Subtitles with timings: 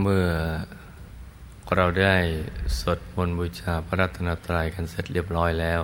[0.00, 0.28] เมื่อ
[1.74, 2.16] เราได้
[2.80, 5.80] สดมนบูชาพระรัตนตรัยกันเสร็จเรียบร้อยแล้ว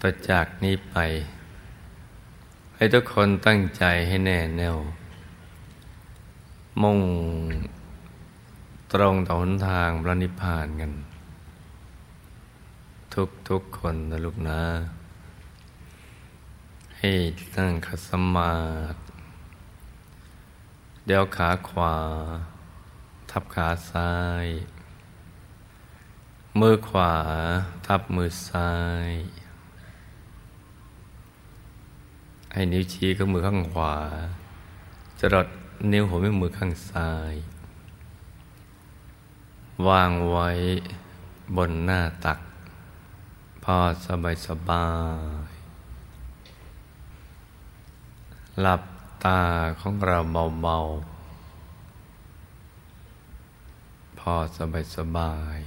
[0.00, 0.96] ต่อจากนี้ไป
[2.76, 4.76] ให้ทุกคนตั้งใจให้แน่แน่ว
[6.82, 7.00] มุ่ง
[8.92, 10.92] ตรงต่อหนทางพระนิพพานกัน
[13.14, 14.60] ทุกทุกคนนะลูกนะ
[16.98, 17.10] ให้
[17.56, 18.52] ตั้งคัสมา
[18.92, 19.11] ธิ
[21.06, 21.94] เดี๋ยวขาขวา
[23.30, 24.12] ทับขาซ้า
[24.44, 24.46] ย
[26.60, 27.12] มือขวา
[27.86, 28.72] ทับมือซ้า
[29.08, 29.10] ย
[32.52, 33.94] ให้นิ้วชี้กับมือข้างขวา
[35.20, 35.48] จรด
[35.92, 37.34] นิ้วหัวแม่มือข้างซ้าย
[39.88, 40.48] วางไว้
[41.56, 42.38] บนหน้าตัก
[43.62, 43.76] พอ
[44.06, 44.88] สบายสบา
[45.48, 45.50] ย
[48.62, 48.82] หลับ
[49.24, 49.42] ตา
[49.80, 50.18] ของเรา
[50.62, 55.58] เบาๆพอสบายสบาย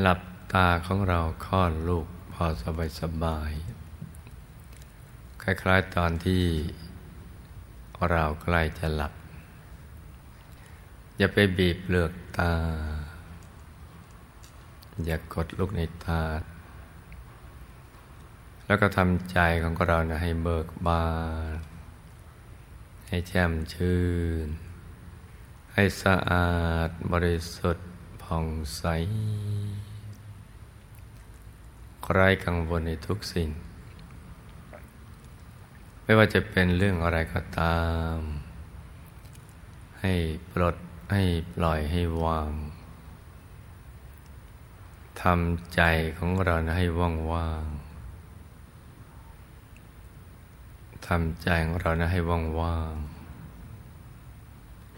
[0.00, 0.20] หลับ
[0.52, 3.52] ตาของเราคลอดลูกพอสบายสบาย
[5.42, 6.44] คล้ายๆตอนที่
[8.10, 9.12] เราใกล้จะหลับ
[11.18, 12.52] อย่าไปบีบเปลือกตา
[15.04, 16.20] อย่ากกดลูกในตา
[18.66, 21.06] แล้วก็ทำใจของเรานะให้เบิกบา
[21.54, 21.58] น
[23.08, 24.02] ให้แจ่มชื่
[24.46, 24.48] น
[25.74, 26.52] ให้สะอา
[26.86, 27.88] ดบริสุทธิ์
[28.22, 28.84] ผ่องใส
[32.12, 33.48] ไร้กังวลในทุกสิ่ง
[36.02, 37.82] ไม่ว่าจะเป็นเรื่องอะไรก็ตา
[38.16, 38.18] ม
[40.00, 40.14] ให้
[40.50, 40.76] ปลด
[41.12, 41.22] ให้
[41.54, 42.50] ปล่อยให้วาง
[45.22, 45.80] ทำใจ
[46.18, 47.64] ของเราให้ว่างว่าง
[51.06, 52.20] ทำใจของเรานะให้
[52.60, 52.94] ว่าง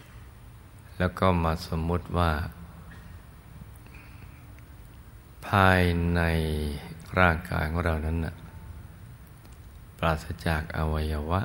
[0.03, 2.31] ๆ แล้วก็มาสมมุติว่า
[5.47, 5.81] ภาย
[6.15, 6.21] ใน
[7.19, 8.35] ร่างกายของเรานั้นนะ
[9.97, 11.41] ปราศจากอวัยวะ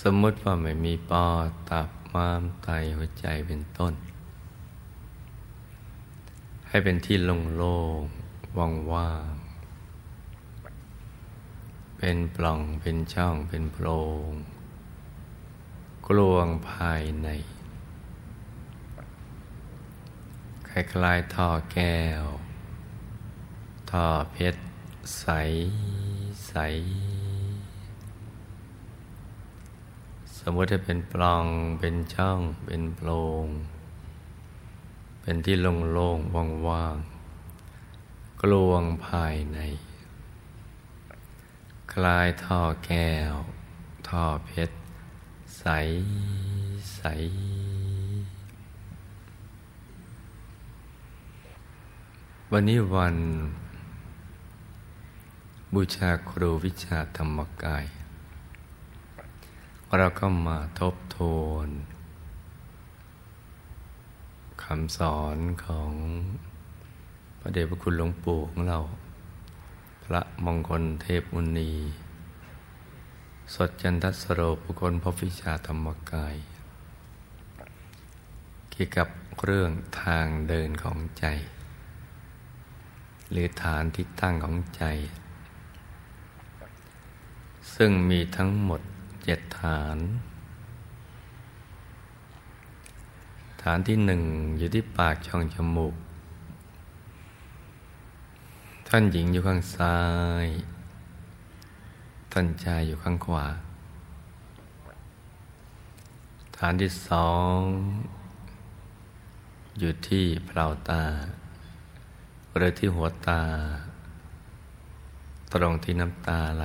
[0.00, 3.92] สมมติว่าไม่มีปอดตับม้ามไตหัวใจเป็นต้น
[6.68, 9.37] ให้เป็นที่โล่งๆว่างๆ
[12.02, 13.86] เป็นปล่องเป็นช่องเป็นโพร
[14.28, 14.32] ง
[16.06, 17.28] กลวงภายใน
[20.68, 22.24] คล้ายๆท่อแก้ว
[23.90, 24.62] ท่อเพชร
[25.18, 25.26] ใส
[26.48, 26.54] ใส
[30.38, 31.46] สมมติถ้าเป็นปล่อง
[31.80, 33.10] เป็นช่องเป็นโพร
[33.44, 33.46] ง
[35.22, 39.60] เป็นที่โล่งๆว่างๆกลวงภายใน
[42.06, 43.34] ลายท่อแก้ว
[44.08, 44.76] ท่อเพชร
[45.58, 45.64] ใส
[46.94, 47.02] ใส
[52.52, 53.16] วันนี้วัน
[55.74, 57.84] บูชาครูวิชาธรรมกาย
[59.98, 61.68] เราก็มาทบทวน
[64.62, 65.92] คำสอนของ
[67.40, 68.78] พระเดชพระคุณหลวงปู่ของเรา
[70.10, 71.72] พระมงคลเทพมุนี
[73.54, 76.36] สดจันทสโรปุคลพวิชาธรรมกาย
[78.70, 79.08] เกี่ยวกับ
[79.44, 79.70] เรื่อง
[80.02, 81.24] ทางเดินของใจ
[83.30, 84.82] หรือฐานที่ตั้งของใจ
[87.74, 88.80] ซึ่งมีทั้งหมด
[89.24, 89.98] เจ็ดฐาน
[93.62, 94.22] ฐานที่หนึ่ง
[94.58, 95.94] อยู่ที่ปากช่องจมูก
[98.92, 99.98] ท่านหญิงอยู่ข้างซ้า
[100.44, 100.46] ย
[102.32, 103.46] ท่านชายอยู่ข้างขวา
[106.56, 107.58] ฐานที่สอง
[109.78, 111.04] อยู่ที่เปล่าตา
[112.56, 113.42] หรือที่หัวตา
[115.52, 116.64] ตรงที่น้ำตาไหล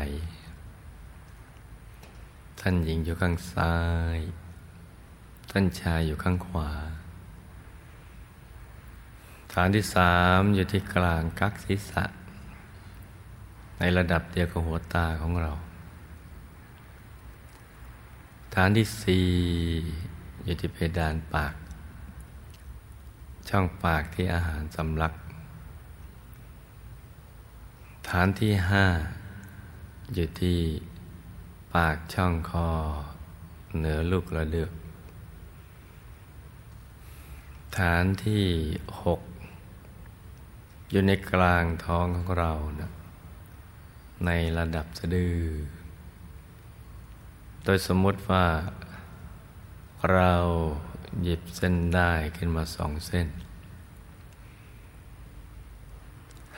[2.60, 3.76] ท่านหญิงอยู่ข้างซ้า
[4.18, 4.20] ย
[5.52, 6.72] ท่านชายอยู่ข้างขวา
[9.54, 12.04] ฐานที่สามอยู่ที่กลางกักศีรษะ
[13.80, 15.52] ในระดับเดียวกับหัวตาของเรา
[18.54, 19.28] ฐานที่สี่
[20.44, 21.56] อยู่ที่เพดานปาก
[23.50, 25.14] ช่องปากที่อาหารสำลัก
[28.10, 28.86] ฐานที่ห้า
[30.14, 30.60] อยู่ที่
[31.74, 32.70] ปากช่องคอ
[33.78, 34.72] เหนือลูกระเดือก
[37.78, 38.46] ฐานที่
[39.04, 39.22] หก
[40.92, 42.90] อยู่ในกลางท้องของเรานะ
[44.26, 45.40] ในระดับสะดือ
[47.64, 48.46] โดยสมมติว่า
[50.12, 50.34] เรา
[51.24, 53.28] หยิบเส้นได้ขึ้นมาสองเส้น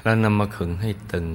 [0.02, 1.28] แล้วนำมาขึงให้ตึง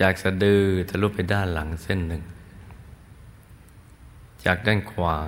[0.00, 2.22] จากสะดือทะลุไปด้านหลังเส้นหนึ่ง
[4.44, 5.18] จากด้านขวา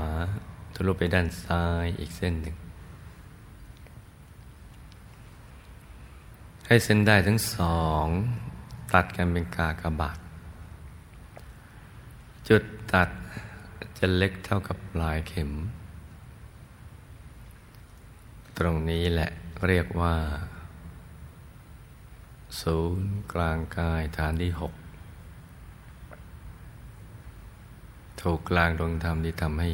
[0.75, 2.57] ทะลุไปด้านซ้ายอีกเส้นหนึ่ง
[6.67, 8.07] ให้เส้นได้ทั้งสอง
[8.93, 10.19] ตัดกันเป็นกากบาท
[12.49, 12.63] จุด
[12.93, 13.09] ตัด
[13.99, 15.51] จะเล็กเท่ากับปลายเข็ม
[18.59, 19.29] ตรงนี้แหละ
[19.67, 20.15] เรียกว่า
[22.61, 24.73] ศูนย์กลางกายฐานที่หก
[28.21, 29.71] ถูกกลางดวงธรรมที่ทำให้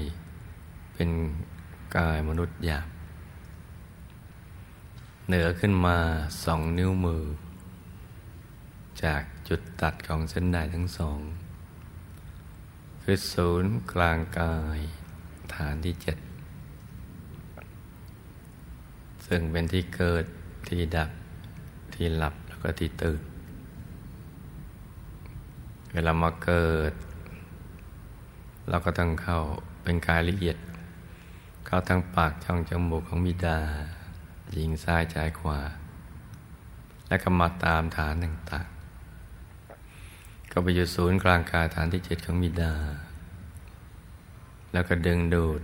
[0.94, 1.10] เป็น
[1.96, 2.86] กายมนุษย์หยาบ
[5.26, 5.96] เหนือขึ้นมา
[6.44, 7.22] สองนิ้วมือ
[9.04, 11.20] จากจุดตัดของเส้นได้ทั้งสอง
[13.02, 14.80] คือศูนย์กลางกาย
[15.54, 16.18] ฐานที่เจ็ด
[19.26, 20.24] ซึ่งเป็นที่เกิด
[20.68, 21.10] ที่ดับ
[21.94, 23.20] ที่หลับแล้วก็ที่ตื่น
[25.92, 26.92] เวลามาเกิด
[28.68, 29.38] เราก็ต้องเข้า
[29.82, 30.56] เป็นกายละเอียด
[31.66, 33.58] เข้าทางปากช่องจมูกของบิดา
[34.52, 35.60] หญิงซ้ายชายขวา
[37.08, 38.66] และก็มาตามฐานต่าง
[40.56, 42.74] ก็ไปอยู่ศูนย์กลางกายฐานที่เจ็ดของมิดา
[44.72, 45.60] แล้วก็ดึงดูด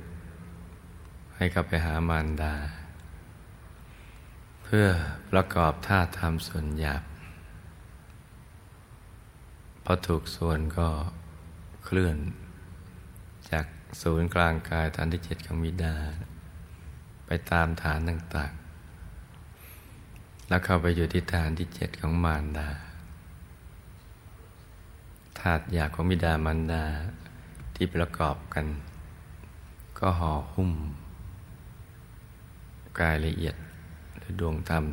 [1.37, 2.55] ให้เข้าไปหามารดา
[4.65, 4.87] เพื่อ
[5.31, 7.03] ประกอบท่าทำส่วนหยาบ
[9.85, 10.89] พอถูกส่วนก็
[11.85, 12.17] เคลื่อน
[13.51, 13.65] จาก
[14.03, 15.97] ศูนย์กลางกายฐานที่เจ็ดของมิดา
[17.27, 18.53] ไปตามฐานต่าง
[19.71, 22.69] ๆ แล้วเข้าไปอยู่ที่ฐานที่เจ็ดของมารดา
[25.41, 26.85] ธาตุอยากของบิดามารดา
[27.75, 28.67] ที่ประกอบกัน
[29.99, 30.73] ก็ห่อหุ้ม
[33.01, 33.55] กายละเอียด
[34.19, 34.85] หรือดวงธรรม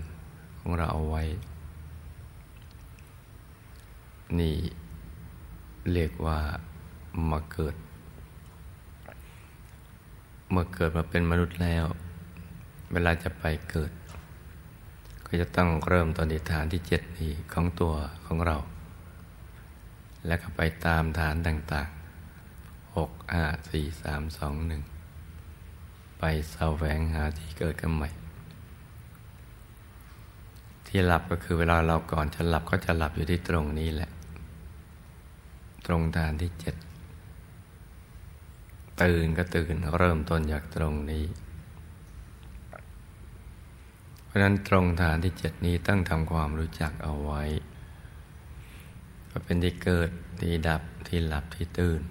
[0.60, 1.24] ของเราเอาไว้
[4.40, 4.56] นี่
[5.92, 6.40] เรียกว่า
[7.32, 7.76] มาเกิด
[10.52, 11.86] เมื่อเกิดมาเป็นมนุษย์แล้ว
[12.92, 13.92] เวลาจะไปเกิด
[15.26, 17.94] ก็จะต้องเริ่มตอนที่ฐานที่เจ็ดนี้ของตัว
[18.28, 18.58] ของเรา
[20.26, 24.82] แล้วก็ไปตามฐานต่างๆหกห้าสี่สามสองหนึ่ง
[26.20, 28.10] ไปเสาแหวงหาที่เกิดกันใหม่
[30.86, 34.10] ที่หลับก็คือเวลาเราก่อนจะหลับก็จะหลับอยู่ที่ตรงนี้แหละ
[35.86, 36.76] ตรงฐานที่เจ็ด
[39.02, 41.26] ตื่นก็ตื่นเริ่มต้นจากตรงนี้
[44.26, 47.44] เพราะนั้นตรงฐานที่เจ็ดนี้ต้องทำความรู้จักเอาไว้
[49.40, 52.02] ก็เป็นที่เกิดที่ดับที่หลับที่ตื่น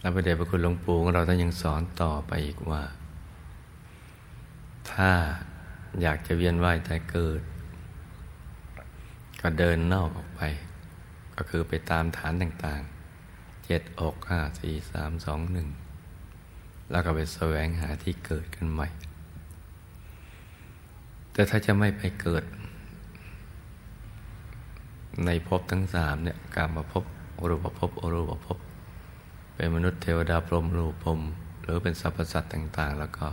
[0.00, 2.82] แล้วพระเดชพระคุณหลวงปู่ของเราท่านยังสอนต่อไปอีกว่า
[4.90, 5.10] ถ้า
[6.02, 7.40] อยากจะเวียนว่ายแต่เกิด
[9.40, 10.42] ก็เดินนอกออกไป
[11.34, 15.68] ก็คือไปตามฐานต่างๆเจ็ดอกห้าสี่สามสองหนึ่ง
[16.90, 18.88] แล้วก็ไปแสวงหาที่เกิดกันใหม่
[21.32, 22.44] แต่ถ้าจะไม่ไปเกิด
[25.24, 27.04] ในภพทั้งสามเนี่ยกามาภพ
[27.50, 28.58] รูปภพอรูปภพ
[29.54, 31.20] เป็นมนุษย์เทวดาพรหมรูปพรม
[31.62, 33.28] หรือเป็นสรรพสัตว์ต่าง ๆ แล้วก็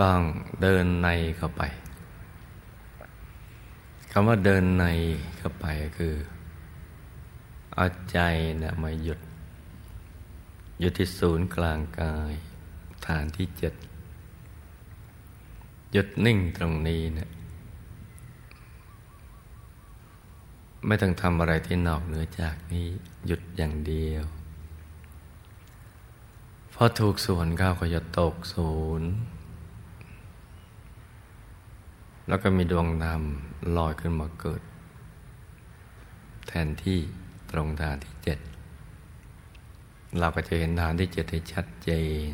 [0.00, 0.20] ต้อง
[0.62, 1.62] เดินในเข้าไป
[4.12, 4.84] คำว่าเดินใน
[5.38, 5.66] เข้าไป
[5.98, 6.14] คือ
[7.74, 8.18] เอาใจ
[8.58, 9.20] เนี่ยมาหยุด
[10.80, 12.32] อยู่ที่ศูนย์กลางกาย
[13.06, 13.74] ฐานที่เจ็ด
[15.92, 17.28] หยุดนิ่งตรงนี้เนี่ย
[20.86, 22.86] ไม่ต้องทำอะไรที่นอกเหนือจากนี้
[23.26, 24.24] หยุดอย่างเดียว
[26.74, 29.10] พอถูกส่วนก้าวก็จะตกศูนย์
[32.28, 34.62] แล้วก็มีดวงดำลอยขึ้นมาเกิด
[36.46, 37.00] แทนที่
[37.50, 38.38] ตรงฐานที่เจ็ด
[40.18, 41.90] เราก็จะเห็นฐานที่เจ็ดได้ชัดเจ
[42.30, 42.32] น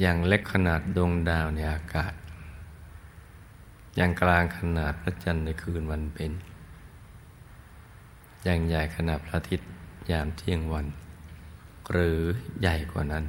[0.00, 2.12] อย่างเล็กขนาดดวงดาวในอากาศ
[3.96, 6.32] อย่างกลางขนาดพระจันทร์ในคืนวันเป็น
[8.44, 9.68] อย่างใหญ่ขนาดพระอาทิตย์
[10.10, 10.86] ยามเที่ยงวัน
[11.90, 12.20] หรือ
[12.60, 13.24] ใหญ่กว่านั้น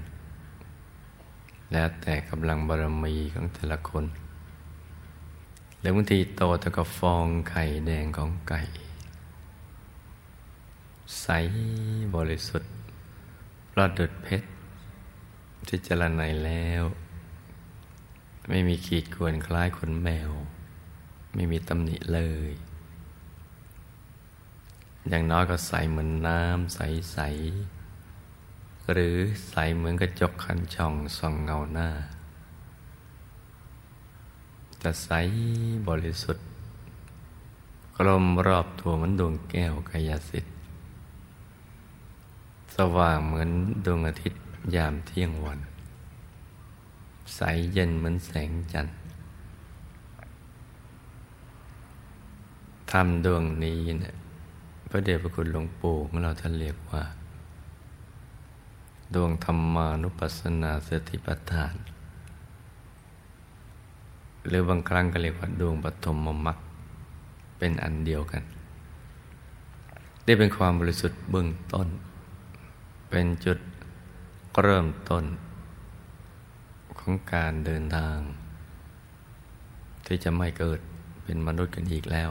[1.72, 4.06] แล้วแต่กำลังบารมีของแต่ละคน
[5.80, 8.62] หรือบางทีโตแต่ากับฟองไข่แดงของไก่
[11.22, 11.28] ใส
[12.16, 12.72] บริสุทธิ์
[13.72, 14.48] ประดุดเพชร
[15.68, 16.84] ที่จรณัยแล้ว
[18.50, 20.32] ไม่มีขีดกวนคล้ายขนแมว
[21.36, 22.52] ไม่มีตำหนิเลย
[25.08, 27.18] อย่างน้อยก็ใสเหมือนน้ำใส
[28.04, 29.16] ๆ หรือ
[29.50, 31.90] ใสเหมือนกระจกคันช่องส่องเงาหน้า
[34.82, 35.10] จะใส
[35.88, 36.46] บริสุทธิ์
[37.98, 40.54] กลมรอบตัวเหมือนดวงแก้วกายสิทธิ์
[42.76, 43.50] สว่างเหมือน
[43.86, 44.42] ดวงอาทิตย์
[44.76, 45.60] ยามเที่ยงวัน
[47.36, 47.40] ใส
[47.74, 48.96] เย็นเหมือนแสงจันทร์
[52.92, 54.16] ทำดวงนี้เนะี่ย
[54.90, 57.04] พระเดชพระคุณหลวงปู่ของเราท่านเรียกว่า
[59.14, 61.76] ดวงธรรมานุปัสสนาสติปัฏฐาน
[64.48, 66.58] หรือบางครั้งก็เรียกว่าดวงปฐมมรรค
[67.58, 68.44] เป็นอันเดียวกัน
[70.24, 71.88] ได้เป็นความบริสุทธิ์เบื้องต้น
[73.10, 73.60] เป็นจุด
[74.62, 75.26] เริ่มต้น
[77.00, 78.18] ของการเดินทาง
[80.06, 80.80] ที่จะไม่เกิด
[81.24, 82.30] เป็นมนุษย์กันอีกแล้ว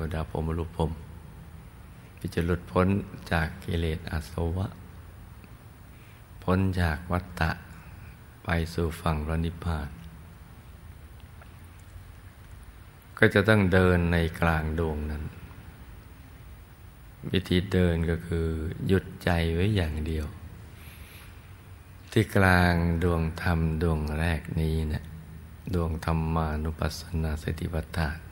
[0.00, 0.90] วดาพรหมรูปพรม
[2.18, 2.88] ที่จะหลุดพ้น
[3.32, 4.66] จากกิเลสอาสวะ
[6.42, 7.50] พ้นจากวัฏฏะ
[8.44, 9.88] ไปสู่ฝั่งพระนิพพาน
[13.18, 15.24] ก็จะต้องเดินในกลางดวงนั้น
[17.32, 18.46] วิธีเดินก็คือ
[18.86, 20.26] หยุดใจไว้อย่างเดียว
[22.12, 25.04] ที่กลางดวงธรรมดวงแรกนี้เนะี่ย
[25.74, 28.29] ดวงธรรมานุปัสสนาสติปัฏฐาน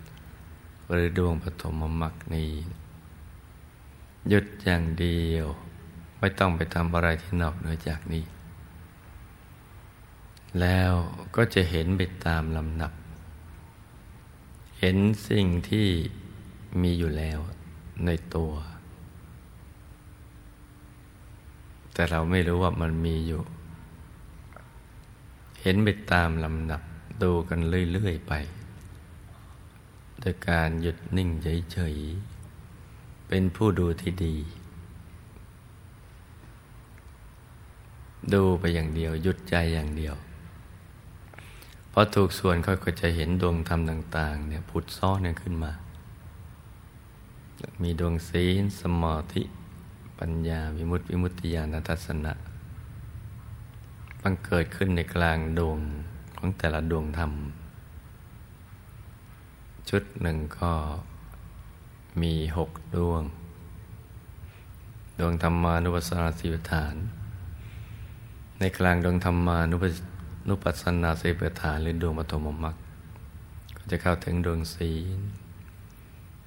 [0.93, 2.51] หรือดวงปฐมมรรคนี้
[4.29, 5.47] หยุดอย่างเดียว
[6.19, 8.25] ไม่ต้องไปทำอะไรที่นอกเหนือจากนี้
[10.61, 10.93] แล้ว
[11.37, 12.93] ก็จะเห็นไปตามลำดับ
[14.79, 14.97] เห็น
[15.29, 15.89] สิ่งที่
[16.83, 17.39] มีอยู่แล้ว
[18.05, 18.53] ในตัว
[21.93, 23.43] แต่เราไม่รู้ว่ามันมีอยู่
[25.63, 26.83] เห็นไปตามลำดับ
[27.23, 27.61] ดูกัน
[27.93, 28.33] เรื่อย ๆ ไป
[30.21, 31.31] โดยการหยุดนิ่ง
[31.73, 34.37] เฉยๆ เป็นผู้ดูที่ดี
[38.35, 40.15] ดูไปอย่างเดียว หยุดใจอย่างเดียว
[41.93, 45.73] พอถูกส่วนเขาก็จะเห็นดวงธรรมต่าง ๆ เนี่ยผุดซ้อนขึ้นมา
[47.83, 49.43] มีดวงศีลสมาธิ
[50.19, 52.33] ปัญญา วิมุตติวิมุตติญาณทัศนะ
[54.21, 55.79] บังเกิดขึ้นในกลางดวง
[56.39, 57.33] ของแต่ละดวงธรรม
[59.89, 60.73] ชุดหนึ่งก็
[62.23, 63.23] มีหกดวง
[65.19, 66.95] ดวงธรรมานุปัสสนาสีปฐาน
[68.61, 69.77] ในกลางดวงธรรมานุ
[70.49, 72.77] นุปัสสนาสีปฐานหรือดวงปฐมมรรค
[73.77, 75.19] ก็จะเข้าถึงดวงศีล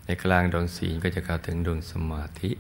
[0.06, 2.52] ในกลางดวงศีลก็จะเข้าถึงดวงสมาธิ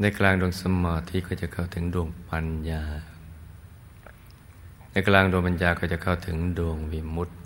[0.00, 2.82] ในกลางดวงสมาธิก็จะเข้าถึงดวงปัญญา
[4.92, 7.39] ในกลางดวงปัญญาก็จะเข้าถึงดวงวิมุตติ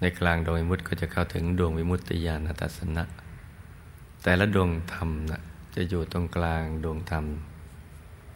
[0.00, 3.04] ในกลางดวงวิมุตติก็จะเข้าถึงดวงวิมุตติญาณทัศนะ
[4.22, 5.40] แต่ละดวงธรรมนะ
[5.74, 7.24] จะอยู่ตรงกลางดวงธรรม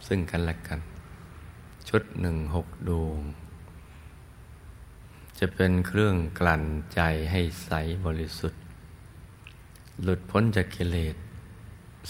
[0.06, 0.80] ซึ่งกันและกัน
[1.88, 3.20] ชุดหนึ่งหกดวง
[5.38, 6.64] จะเป็นเครื่องกลั่น
[6.94, 7.00] ใจ
[7.30, 7.70] ให้ใส
[8.06, 8.62] บริสุทธิ์
[10.02, 11.16] หลุดพ้นจากกิเลส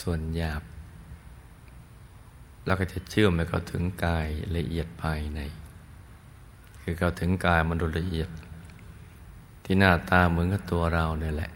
[0.01, 0.63] ส่วนหยาบ
[2.67, 5.41] แล้วก็จะเชื่อมไปเข้าถึงกายละเอียดภายใน
[6.83, 8.31] คือเข้าถึงกายมนุษย์ละเอียด
[9.73, 11.51] ที่หน้าตาเหมือนกับตัวเราเนี่ยแหละ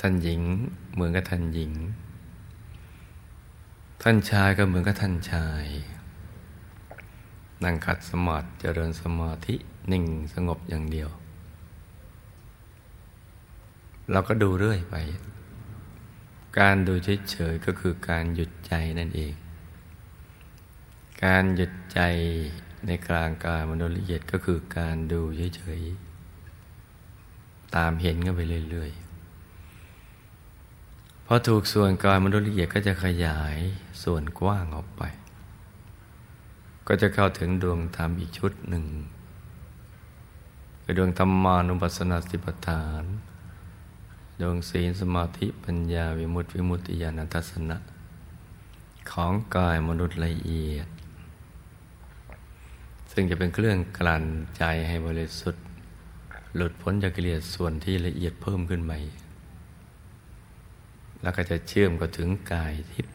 [0.00, 0.40] ท่านหญิง
[0.92, 1.72] เหมือนกับท่านหญิง
[4.02, 5.64] ท่านชายก็เหมือนกับท่านชาย
[7.64, 9.54] นั่งขัดสมาธิเจริญสมาธิ
[9.92, 11.08] นิ่งสงบอย่างเดียว
[14.10, 14.94] เราก็ดูเรื่อยไป
[16.58, 16.94] การดู
[17.30, 19.34] เฉยๆก็คือการหยุดใจนั่นเอง
[21.24, 22.00] การหยุดใจ
[22.86, 25.20] ในกลางกายมโนละเอียดก็คือการดู
[25.56, 28.40] เฉยๆ ตามเห็นกันไป
[28.70, 33.56] เรื่อยๆ พอถูกส่วนกายมโนละเอียดก็จะขยาย
[34.02, 35.02] ส่วนกว้างออกไป
[36.86, 38.84] ก็จะเข้าถึงดวงธรรมอีกชุดหนึ่ง
[40.82, 43.04] คือดวงธรรมานุปัสสนาสิปทาน
[44.40, 47.76] ดวงศีลสมาธิปัญญาวิมุตติวิมุตติญาณทัศนะ
[49.10, 50.88] ของกายมนุษย์ละเอียด
[53.18, 54.24] ซึ่งจะเป็นเครื่องกลั่น
[54.56, 55.64] ใจให้บริสุทธิ์
[56.54, 58.98] หลุดพ้นจากกิเลสส่วนที่ละเอียดเพิ่มขึ้นใหม่
[61.22, 63.14] แล้วก็จะเชื่อมก็ถึงกายทิพย์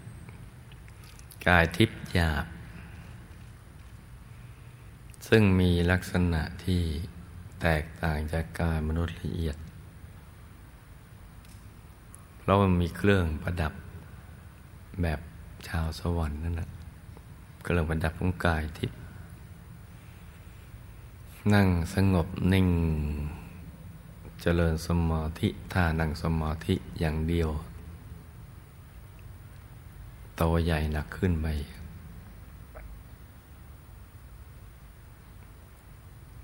[1.48, 2.46] กายทิพย์หยาบ
[5.27, 6.81] ซึ่งมีลักษณะที่
[7.62, 9.58] แตกต่างจากกายมนุษย์ละเอียด
[12.39, 13.74] เพราะมันมีเครื่องประดับ
[15.01, 15.20] แบบ
[15.67, 16.70] ชาวสวรรค์นั่นแหละ
[17.63, 19.00] เครื่องประดับของกายทิพย์
[21.50, 22.67] นั่งสงบนิ่ง
[24.41, 27.50] เจริญสมาธิท่านั่งสมาธิอย่างเดียว
[30.41, 31.48] ตัวใหญ่หนักขึ้นไป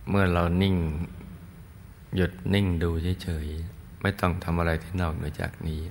[0.09, 0.75] เมื่อเรานิ่ง
[2.15, 2.89] หยุดนิ่งดู
[3.23, 5.81] เฉยๆ ไม่ต้องทำอะไรที่นอกเหนือจากนี้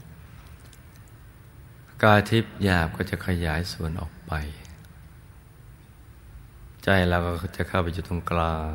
[2.02, 4.34] กายทิพย์หยาบก็จะขยายส่วนออกไป
[6.88, 8.74] ใจเราก็จะเข้าไปอยู่ตรงกลาง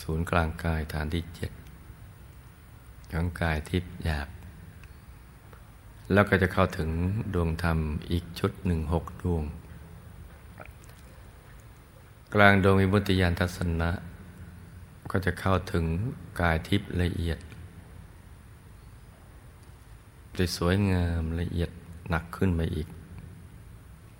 [0.00, 1.50] ศูนย์กลางกายฐานที่เจ็ด
[3.12, 4.28] ของกายทิพย์หยาบ
[6.12, 6.90] แล้วก็จะเข้าถึง
[7.34, 7.78] ดวงธรรม
[8.10, 9.44] อีกชุดหนึ่งหกดวง
[12.34, 13.90] กลางดวงวิมุตติยานทัศนะ
[15.10, 15.84] ก็จะเข้าถึง
[16.40, 17.38] กายทิพย์ละเอียด
[20.38, 21.70] จะสวยงามละเอียด
[22.10, 22.88] หนักขึ้นมาอีก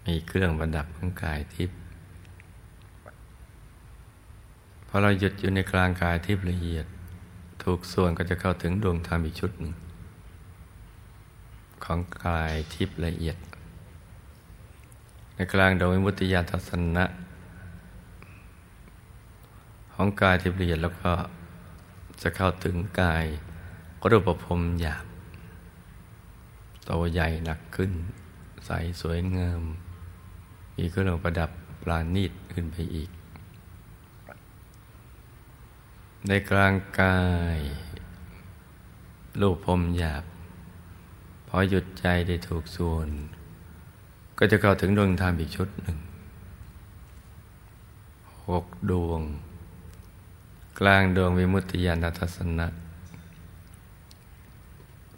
[0.07, 1.78] มีเครื่องประดับของกายทิพย์
[4.89, 6.87] พอเราหยุดอยู่ในกลางกายทิพย์ละเอียด
[7.63, 9.75] ถูกส่วนก็จะเข้าถึงดวงธรรมอีกชุดหนึ่ง
[11.85, 13.37] ของกายทิพย์ละเอียด
[15.35, 17.05] ในกลางดวงวิมุตติญาณทัศนะ
[19.93, 21.13] ของกายทิพย์ละเอียดแล้วก็
[22.23, 23.25] จะเข้าถึงกาย
[24.03, 25.05] กรูปภพหยาบ
[26.85, 27.93] โตใหญ่หนักขึ้น
[28.67, 29.63] ใสสวยงาม
[30.77, 31.51] มีเครื่องประดับ
[31.83, 33.11] ปราณีตขึ้นไปอีก
[36.27, 37.19] ในกลางกา
[37.57, 37.59] ย
[39.41, 40.25] รูปพรมหยาบ
[41.49, 43.09] พอหยุดใจได้ถูกส่วน
[44.39, 45.97] ก็จะเข้าถึงดวงธรรมอีกชุดหนึ่ง
[48.49, 49.21] หกดวง
[50.81, 52.67] กลางดวงวิมุตติญาณทัศนะ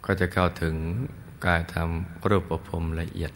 [0.05, 0.75] ก็จะเข้าถึง
[1.45, 1.89] กายธรรม
[2.29, 3.33] รูปภพละเอียด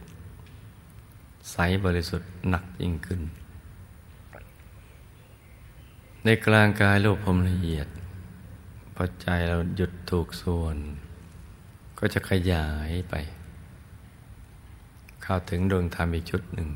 [1.51, 1.55] ใส
[1.86, 3.22] บริสุทธิ์หนักยิ่งขึ้น
[6.27, 7.88] ในกลางกายรูปภพละเอียด
[8.96, 10.77] พอใจเราหยุดถูกส่วน
[12.00, 13.15] ก็จะขยายไป
[15.23, 16.69] เข้าถึงดวงธรรมอีกชุดหนึ่ง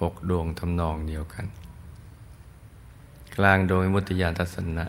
[0.00, 1.46] หกดวงทำนองเดียวกัน
[3.36, 4.86] กลางดวงมุติยานทัศนะ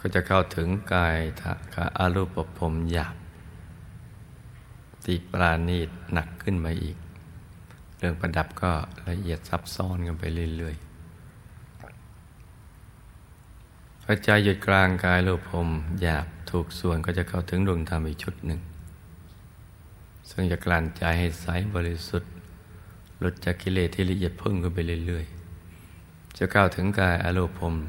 [0.00, 2.38] ก็จะเข้าถึงกายทะกะอารูปภ
[2.72, 3.14] พหยาบ
[5.04, 6.96] ตีปราณีตหนักขึ้นมาอีก
[7.98, 8.72] เรื่องประดับก็
[9.08, 10.93] ละเอียดซับซ้อนกันไปเรื่อยๆ
[14.06, 15.68] พระใจหยุดกลางกายรูปภพ
[16.02, 18.60] หยาบถูกส่วนก็จะเข้าถึงดวงธรรมอีกชุดหนึ่ง
[20.30, 22.30] ซึ่งจะกลั่นใจให้ใสบริสุทธิ์
[23.18, 27.40] หลุดจากกิเลสที่ละเอียดพิ่งขึ้นไปเรื่อยๆ จะเข้าถึงกายอาร
[27.72, 27.84] มณ์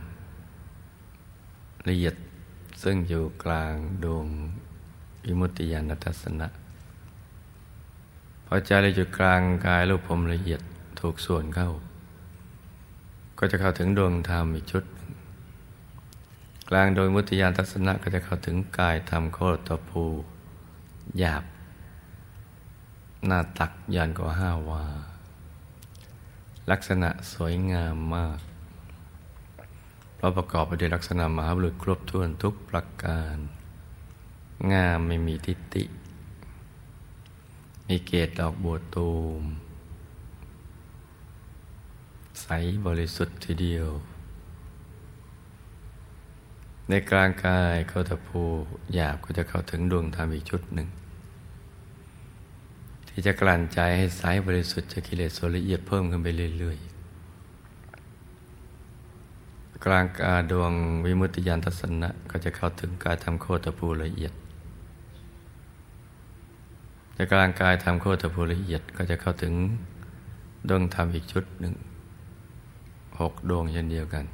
[1.89, 2.15] ละเอียด
[2.83, 3.73] ซึ่งอยู่กลาง
[4.03, 4.25] ดวง
[5.25, 6.47] อิมุติยานัตสนะ
[8.45, 10.61] พอใจเราอยู่กลางกายรูปพรมละเอียด
[10.99, 11.69] ถูกส่วนเข้า
[13.37, 14.83] ก็จะเข้าถึงดวงธรรมอีกชุด
[16.69, 20.03] กลางโดยมุติยานทัศนะก็จะเข้าถึงกายธรรมโคตรภู
[21.19, 21.43] หยาบ
[23.25, 24.85] หน้าตักยานกว่าห้าวา
[26.71, 28.39] ลักษณะสวยงามมาก
[30.15, 33.37] เพราะประกอบไปด้วยลักษณะมหาบุรุษครบถ้วนทุกประการ
[34.71, 35.83] งามไม่มีทิฏฐิ
[37.87, 39.43] มีเกตดอกบัวตูม
[42.41, 42.47] ใส
[42.85, 43.89] บริสุทธิ์ทีเดียว
[46.89, 48.41] ในกลางกายเขาตะพู
[48.93, 50.87] หยาบก็จะเข้าถึงดวงธรรมอีกชุดหนึ่ง
[53.09, 56.27] ที่จะกลั่นใจให้สายบริสุทธิ์จะกิเลสโซละเอียดเพิ่มขึ้นไป
[56.59, 56.95] เรื่อยๆ
[59.85, 60.71] กลางกาดวง
[61.05, 64.33] วิมุตติยานทัศนะก็จะเข้าถึงกายทำโคตรภูละเอียด
[67.15, 69.53] ในกลางกายทำโคตรภูละเอียดก็จะเข้าถึง
[70.69, 71.73] ดวงธรรมอีกชุดหนึ่ง
[73.19, 74.25] หกดวงเช่นเดียวกัน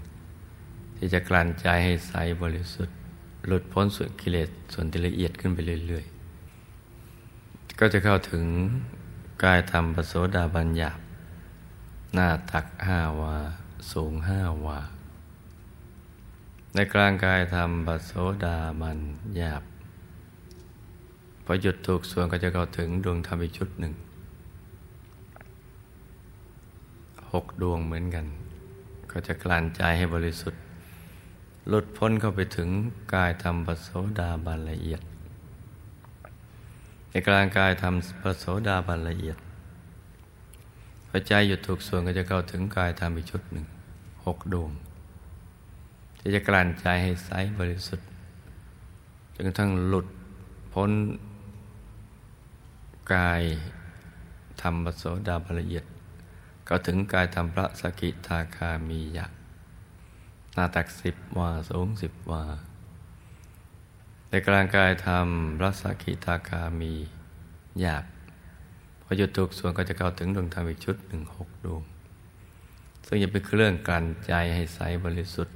[1.04, 2.98] ที่จะกลั่นใจให้ใสบริสุทธิ์
[3.46, 8.46] หลุดพ้นส่วนกิเลสส่วนที่ละเอียดขึ้นไปเรื่อยๆ ก็จะเข้าถึง
[9.44, 11.00] กายธรรมปโสดาบัญญาบ
[12.14, 13.36] หน้าตักห้าวา
[13.92, 14.80] สูงห้าวา
[16.74, 18.12] ในกลางกายธรรมปโส
[18.46, 19.00] ดาบัญ
[19.40, 19.64] ญาบ
[21.46, 23.94] พอหยุดถูกส่วนก็จะเข้าถึงดวงธรรมอีกชุดหนึ่ง
[27.32, 28.26] หกดวงเหมือนกัน
[29.12, 30.62] ก็จะกลั่นใจให้บริสุทธิ์
[31.68, 32.70] หลุดพ้นเข้าไปถึง
[33.14, 35.02] กายธรรมปโสดาบันละเอียด
[37.10, 39.38] ในกลางกายธรรมปโสดาบันละเอียด
[41.10, 43.66] พระใจหยุดถูกส่วนก็จะเข้าถึงกายธรรมอีกชุดหนึ่ง
[44.26, 44.72] หกดวง
[46.20, 48.08] ที่จะกลั่นใจให้ใสบริสุทธิ์
[49.34, 50.08] จนกระทั่งหลุด
[50.74, 50.92] พ้น
[53.14, 53.42] กาย
[54.62, 55.86] ธรรมปโสดาบันละเอียด
[56.68, 59.41] ก็ถึงกายธรรมพระสกิทาคามียักษ
[60.54, 62.44] หน้าตักสิบวาสูงสิบวา
[64.30, 66.94] ในกลางกายทำรัศกิตาคามี
[67.80, 68.06] หยาบ
[69.02, 71.82] พอหยุดถูกส่วนก็จะเข้าถึงดวงธรรมอีกชุดหนึ่งหกดวง
[73.08, 75.56] ซึ่งจะเป็นเครื่องกันใจให้ใสบริสุทธิ์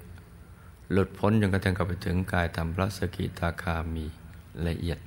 [0.92, 4.06] หลุดพ้นจนกระทั่งเข้าไปถึงกายธรรมรัศกิตาคามี
[4.68, 5.00] ละเอียด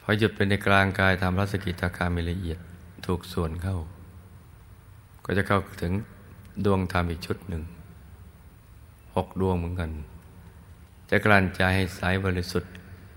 [0.00, 2.58] พอหยุดเป็นในกลางกายทำรัศกิตาคามีละเอียด
[3.06, 3.76] ถูกส่วนเข้า
[5.24, 5.92] ก็จะเข้าถึง
[6.64, 7.62] ดวงธรรมอีกชุดหนึ่ง
[9.16, 9.90] หกดวงเหมือนกัน
[11.10, 12.72] จะกลั่นใจให้ใสบริสุทธิ์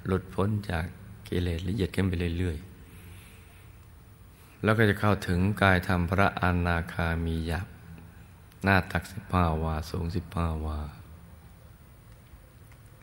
[0.05, 0.85] หลุดพ้นจาก
[1.27, 7.67] กิเลสละเอียดขึ้นไปเรื่อยๆ แล้วก็จะเข้าถึงกายธรรมพระอนาคามียับ
[8.63, 10.79] หน้าตักสิบห้าวา สูงสิบห้าวา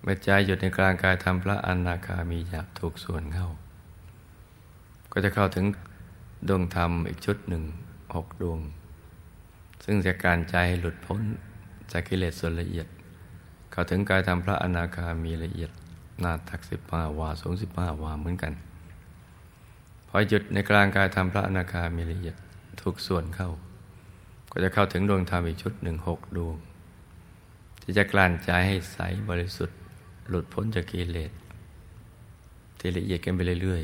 [0.03, 3.49] เมื่อใจหยุดในกลางกายธรรมพระอนาคามีหยาบถูกส่วนเข้า
[5.13, 5.65] ก็จะเข้าถึง
[6.49, 7.63] ดวงธรรมอีกชุดหนึ่ง
[8.15, 8.61] หกดวง
[9.85, 11.21] ซึ่งจะการใจให้หลุดพ้น
[11.93, 12.87] จากกิเลสส่วนละเอียด
[13.71, 15.71] เข้าถึงกายธรรมพระอนาคามีละเอียด
[16.21, 18.53] หน้าตักสิบห้าวาสูงสิบห้าวาเหมือนกัน
[20.09, 22.37] พอหยุดในกลางกายธรรมพระอนาคามีละเอียด
[22.81, 23.51] ถูกส่วนเข้า
[24.53, 26.57] ก็จะเข้าถึงดวงธรรมอีกชุดหนึ่งหกดวง
[27.83, 29.79] ที่จะกลั่นใจให้ใสบริสุทธิ์
[30.29, 31.33] หลุดพ้นจากกิเลส
[32.79, 33.83] ที่ละเอียดกันไปเรื่อย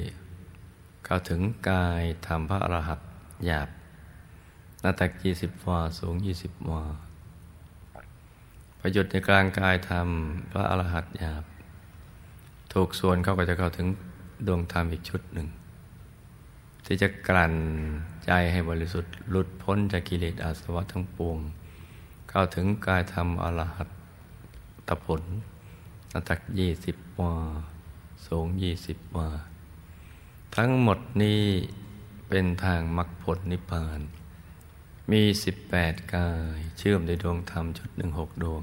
[0.52, 3.00] ๆเข้าถึงกายธรรมพระอรหัต
[3.46, 3.68] หยาบ
[4.80, 6.82] หน้าตักยี่สิบวา สูงยี่สิบวา
[8.80, 10.08] ประยุทธ์ในกลางกายธรรม
[10.50, 11.44] พระอรหัตหยาบ
[12.72, 13.86] ถูกส่วนเข้าก็จะเข้าถึง
[14.46, 15.48] ดวงธรรมอีกชุดหนึ่ง
[16.84, 17.54] ที่จะกลั่น
[18.24, 21.38] ใจให้บริสุทธิ์หลุดพ้นจากกิเลสอาสวะทั้งปวง
[22.30, 23.88] เข้าถึงกายธรรมอรหัต
[24.88, 25.22] ตผล
[26.12, 27.34] น้ำตักยี่สิบวา
[28.26, 29.28] สูงยี่สิบวา
[30.56, 31.42] ทั้งหมดนี้
[32.28, 34.00] เป็นทางมรรคผลนิพพาน
[35.12, 38.62] มีสิบแปดกาย เชื่อมในดวงธรรมชุดหนึ่งหกดวง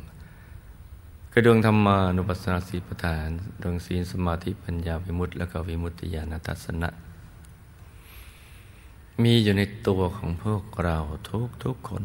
[1.32, 3.30] คือดวงธรรมานุปัสสนาสีปฐาน
[3.62, 6.90] ดวงศีลสมาธิปัญญาวิมุตติและก็วิมุตติญาณทัศนะ
[9.24, 10.98] มีอยู่ในตัวของพวกเรา
[11.30, 12.04] ทุกทุกคน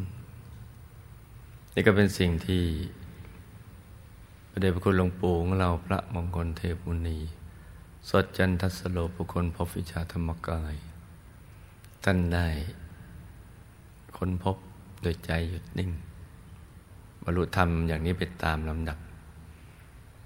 [1.74, 2.64] นี่ก็เป็นสิ่งที่
[4.50, 7.18] ระเดชพระคุณหลวงปู่ของเราพระมงคลเทพุนี
[8.08, 10.74] สดจันทสโลบุคคลพบวิชาธรรมกาย
[12.04, 12.48] ท่านได้
[14.18, 14.56] ค้นพบ
[15.02, 15.90] โดยใจหยุดนิ่ง
[17.22, 18.98] บรรลุธรรมอย่างนี้ไปตามลำดับ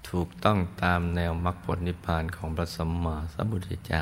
[0.09, 4.01] ถูกต้องตามแนวมรรคผลนิพพานของพระสัมมาสัมพุทธเจ้า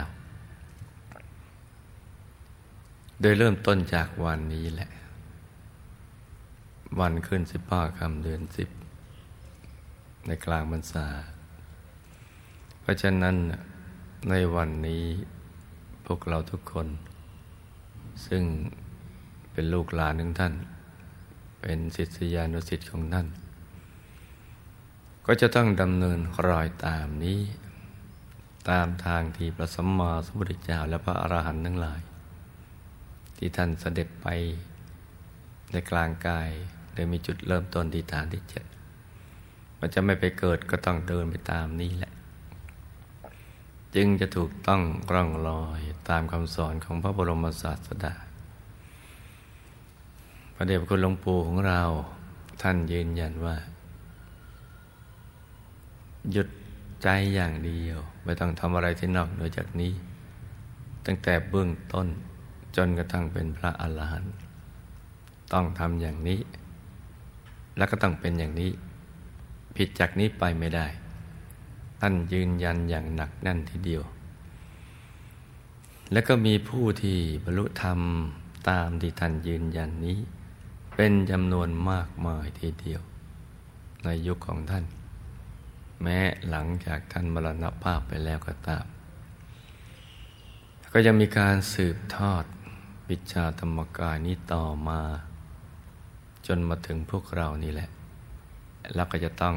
[3.21, 4.89] โดยเริ่มต้นจากวันนี้แหละ
[6.99, 8.69] วันขึ้นสิบห้าคำเดือนสิบ
[10.27, 11.07] ในกลางบรรษา
[12.81, 13.35] เพราะฉะนั้น
[14.29, 15.03] ในวันนี้
[16.05, 16.87] พวกเราทุกคน
[18.27, 18.43] ซึ่ง
[19.51, 20.53] เป็นลูกหลานของท่าน
[21.61, 23.27] เป็นศิษยานุศิษย์ของท่าน
[25.25, 27.39] ก็จะต้องดำเนินรอยตามนี้
[28.69, 32.01] ตามทางที่พระสัมมาสัมพุทธเจ้าและพระอรหันต์ทั้งหลาย
[33.37, 34.27] ที่ท่านเสด็จไป
[35.71, 36.49] ในกลางกาย
[36.93, 38.65] โดยมีจุดเริ่มต้นที่ฐานที่เจ็ด
[39.79, 42.13] มันจะไม่ไปเกิดก็ต้องเดินไปตามนี้แหละ
[43.95, 48.13] จึงจะถูกต้องร่องรอยตามคำสอนของพระบรมศาสดา
[50.61, 51.81] ระเดชพระคุณหลวงปู่ของเรา
[52.61, 53.55] ท่านยืนยันว่า
[56.31, 56.47] หยุด
[57.03, 59.91] ใจอย่างเดียว ไม่ต้องทำอะไรที่นอกเหนือจากนี้
[61.05, 62.07] ตั้งแต่เบื้องต้น
[62.75, 64.33] จนกระทั่งเป็นพระอรหันต์
[65.53, 66.39] ต้องทำอย่างนี้
[67.77, 68.71] แล้วก็ต้องเป็นอย่างนี้
[69.75, 70.87] ผิดจากนี้ไปไม่ได้
[72.01, 74.03] ท่านยืนยันอย่างหนักแน่นทีเดียว
[76.11, 77.99] แล้วก็มีผู้ที่บรรลุธรรม
[78.69, 80.19] ตามที่ท่านยืนยันนี้
[80.95, 83.01] เป็นจำนวนมากมายทีเดียว
[84.03, 84.85] ในยุคของท่าน
[86.01, 88.85] แม้หลังจากท่านมรณภาพไปแล้วก็ตาม
[90.91, 92.43] ก็ยังมีการสืบทอด
[93.09, 95.01] วิชาธรรมกายนี้ต่อมา
[96.47, 97.89] จนมาถึงพวกเรานี่แหละ
[98.95, 99.55] แล้วก็จะต้อง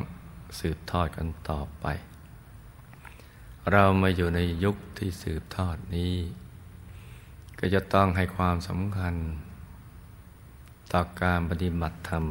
[0.59, 1.87] สืบทอดกันต่อไป
[3.73, 6.15] เรามาอยู่ในยุคที่สืบทอดนี้
[7.59, 9.15] ก็จะต้องให้ความสำคัญ
[10.93, 12.25] ต่อการปฏิบัติธรรม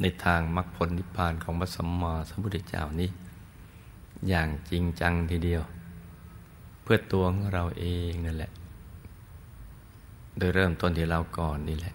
[0.00, 3.10] ในทางมรรคผลนิพพานของพระสัมมาสัมพุทธเจ้านี้
[4.28, 5.62] อย่างจริงจังทีเดียว
[6.82, 8.50] เพื่อตัวของเราเองนั่นแหละ
[10.38, 11.94] โดยเริ่มต้นที่เราก่อนนี่แหละ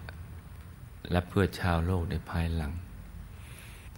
[1.12, 2.72] และเพื่อชาวโลกในภายหลัง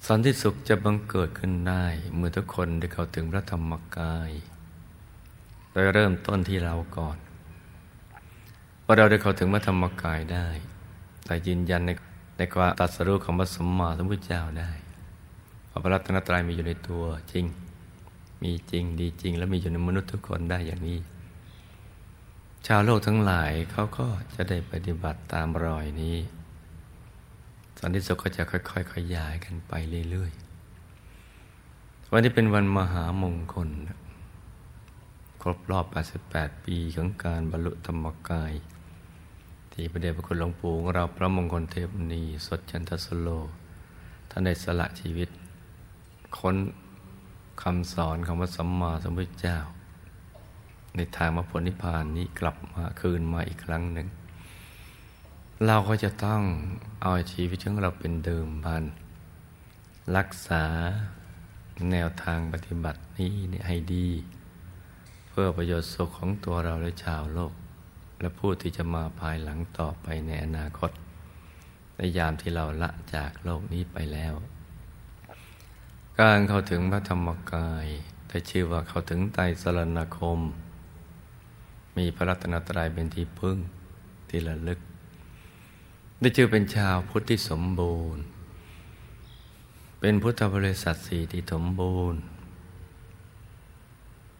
[0.07, 4.31] สันติสุขจะบังเกิดขึ้นได้เมื่อทุกคนได้เข้าถึงพระธรรมกาย
[5.71, 7.17] โดยเริ่มต้นที่เราก่อน
[8.85, 10.47] ว่าเราได้เข้าถึงพระธรรมกายได้
[11.31, 11.91] แต่ยืนยันใน
[12.37, 14.71] ในความตัดสรุปของพระสมมาสมพุทธเจ้าได้
[15.83, 17.45] พระรัตนตรัยมีอยู่ในตัวจริง
[18.43, 20.99] มีจริงดีจริง และมีอยู่ในมนุษย์ทุกคนได้อย่างนี้
[22.67, 26.17] ชาวโลกทั้งหลายเขาก็จะได้ปฏิบัติตามรอยนี้
[27.79, 29.73] สันติสุขก็จะค่อยๆขยายกันไป
[30.09, 33.69] เรื่อยๆ วันนี้เป็นวันมหามงคล
[35.41, 35.85] ครบรอบ
[36.25, 38.53] 88 ปีของการบรรลุธรรมกาย
[39.71, 43.27] ที่พระเดชพระคุณหลวงปู่ของเราพระมงคลเทพนีสดจันทสโล
[44.29, 45.29] ท่านได้สละชีวิต
[46.37, 46.55] ค้น
[47.61, 49.57] คำสอนของพระสัมมาสัมพุทธเจ้า
[50.95, 54.07] ในทางมรรคผลนิพพานนี้กลับมาคืนมาอีกครั้งหนึ่ง
[55.65, 56.41] เราก็จะต้อง
[57.01, 58.83] เอาชีวิตของเราเป็นเดิมพัน
[60.17, 60.63] รักษา
[61.91, 63.31] แนวทางปฏิบัตินี้
[63.67, 64.09] ให้ดี
[65.27, 67.53] เพื่อประโยชน์สุขของตัวเราและชาวโลก
[68.21, 70.91] และผู้ที่จะมาภายหลังต่อไปในอนาคต
[71.95, 74.33] ในยามที่เราละจากโลกนี้ไปแล้ว
[76.19, 77.85] การเข้าถึงพระธรรมกาย
[78.27, 80.39] ได้ชื่อว่าเข้าถึงไตรสรณคม
[81.97, 83.57] มีพระรัตนตรัยเป็นที่พึ่ง
[84.29, 84.79] ที่ระลึก
[86.19, 88.23] ได้ชื่อเป็นชาวพุทธที่สมบูรณ์
[89.99, 92.21] เป็นพุทธบริษัทสี่ที่สมบูรณ์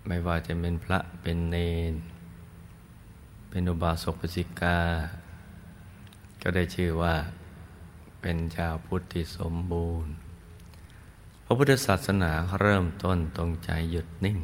[0.08, 1.56] ไม่ว่าจะเป็นพระเป็นเน
[1.92, 1.94] น
[3.54, 4.78] เป็นอุบาสกปสิกา
[6.42, 7.16] ก็ได้ชื่อว่า
[8.22, 10.14] เป็นชาวพุทธที่สมบูรณ์
[11.46, 14.38] พระพุทธศาสนาเริ่มต้นตรงใจหยุดนิ่ง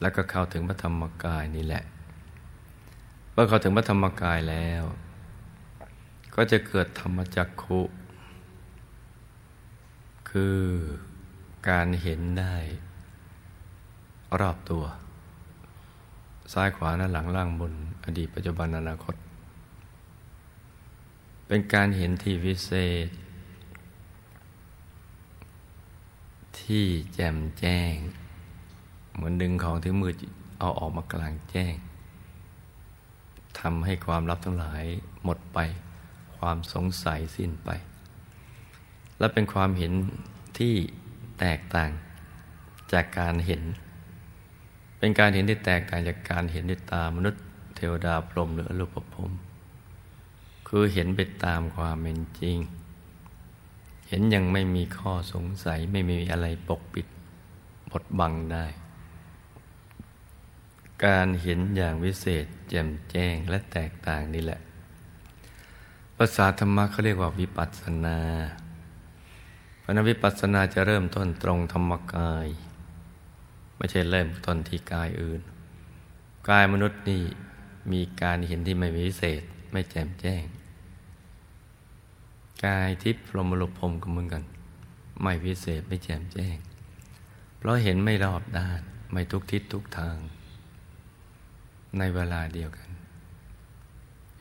[0.00, 1.84] แล้วก็เข้าถึงพระธรรมกายนี่แหละ
[3.32, 4.82] เมื่อเข้าถึงพระธรรมกายแล้ว
[6.34, 7.80] ก็จะเกิดธรรมจักขุ
[10.30, 10.60] คือ
[11.68, 12.56] การเห็นได้
[14.40, 14.84] รอบตัว
[16.52, 17.72] ซ้ายขวาหน้าหลังล่างบน
[18.04, 19.14] อดีตปัจจุบันอนาคต
[21.46, 22.72] เป็นการเห็นที่วิเศ
[23.06, 23.08] ษ
[26.60, 26.84] ที่
[27.14, 27.94] แจ่มแจ้ง
[29.14, 30.16] เหมือนดึงของที่มืด
[30.58, 31.74] เอาออกมากลางแจ้ง
[33.58, 34.84] ทำให้ความลับทั้งหลาย
[35.24, 35.58] หมดไป
[36.38, 37.70] ความสงสัยสิ้นไป
[39.18, 39.92] และเป็นความเห็น
[40.58, 40.74] ที่
[41.40, 41.90] แตกต่าง
[42.92, 43.62] จากการเห็น
[45.02, 47.42] เป็นการเห็นที่แตกต่างจากการเห็นด้วยตามนุษย์
[47.76, 49.30] เทวดาพรหมหรืออรูปภพ
[50.68, 52.56] คือเห็นไปตามความเป็นจริง
[54.08, 57.06] เห็นยังไม่มีข้อสงสัยไม่มีอะไรปกปิด
[57.90, 58.66] บดบังได้
[61.04, 64.60] การเห็นอย่างวิเศษแจ่มแจ้งและแตกต่างนี่แหละ
[66.16, 68.18] ภาษาธรรมะเขาเรียกว่าวิปัสสนา
[69.82, 72.48] พระนวิปัสสนาจะเริ่มต้นตรงธรรมกาย
[73.82, 75.40] ไม่ใช่เริ่มต้นที่กายอื่น
[76.48, 77.22] กายมนุษย์นี่
[77.92, 79.42] มีการเห็นที่ไม่มีวิเศษ
[79.72, 80.44] ไม่แจ่มแจ้ง
[82.64, 84.44] กายทิพย์พรหมลุพรมก็เหมือนกัน
[85.22, 86.56] ไม่วิเศษไม่แจ่มแจ้ง
[87.58, 88.80] เพราะเห็นไม่รอบด้าน
[89.12, 90.16] ไม่ทุกทิศทุกทาง
[91.98, 92.88] ในเวลาเดียวกัน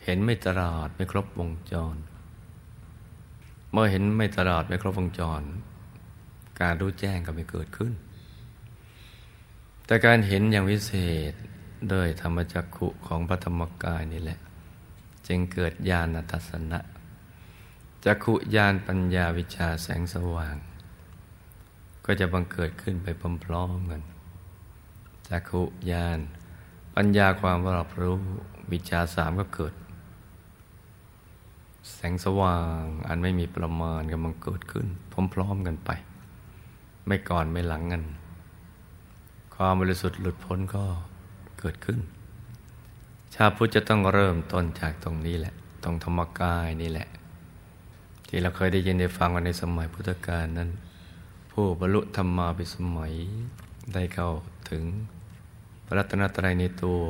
[0.03, 1.95] เห็นไม่ตลอดไม่ครบวงจร
[3.71, 5.41] เมื่อเห็นไม่ตลอดไม่ครบวงจร
[6.61, 7.93] การรู้แจ้งก็ไม่เกิดขึ้น
[9.85, 10.93] แต่การเห็นอย่างวิเศ
[11.31, 11.33] ษ
[11.89, 14.39] โดยธรรมจักขุของพระธรรมกายนี่แหละ
[15.27, 16.79] จึงเกิดญาณทัศนะ
[18.05, 20.55] จักขุญาณปัญญาวิชาแสงสว่าง
[22.05, 23.07] ก็จะบังเกิดขึ้นไป
[23.45, 24.01] พร้อมๆกัน
[25.27, 26.19] จักขุญาณ
[26.95, 28.15] ปัญญาความรอบรู้
[28.71, 29.73] วิชาสามก็เกิด
[31.93, 34.85] แสงสว่างอันไม่มีประมาณกำลังเกิดขึ้น
[35.33, 35.89] พร้อมๆกันไป
[37.07, 38.03] ไม่ก่อนไม่หลังกัน
[39.63, 40.83] ความบริสุทธิ์หลุดพ้นก็
[41.59, 41.99] เกิดขึ้น
[43.33, 47.07] ชาพุทธจะต้องเริ่มต้นจากตรงนี้แหละ ตรงธรรมกายนี่แหละ
[48.27, 50.69] ที่เราเคยได้ยินได้ฟังกันในสมัยพุทธกาลนั้น
[51.51, 53.13] ผู้บรรลุธรรมาภิสมัย
[53.93, 54.31] ได้เข้า
[54.69, 54.83] ถึง
[55.85, 57.01] พระรัตนตรัยในตัว